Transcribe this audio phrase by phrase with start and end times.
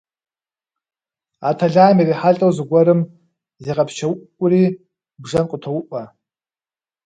[1.47, 3.01] А тэлайм ирихьэлӏэу зыгуэрым
[3.63, 4.63] зегъэпсчэуӏури
[5.23, 6.03] бжэм къытоуӏуэ.